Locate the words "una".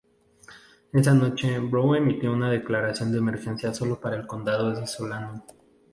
2.33-2.49